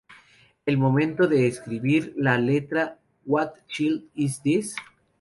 En 0.65 0.73
el 0.73 0.77
momento 0.79 1.27
de 1.27 1.45
escribir 1.45 2.11
la 2.17 2.39
letra 2.39 2.85
de 2.85 2.93
"What 3.31 3.53
Child 3.67 4.05
is 4.15 4.41
This? 4.41 4.75